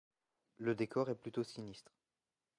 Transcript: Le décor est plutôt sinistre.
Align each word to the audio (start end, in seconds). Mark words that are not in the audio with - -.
Le 0.57 0.73
décor 0.73 1.11
est 1.11 1.21
plutôt 1.21 1.43
sinistre. 1.43 1.91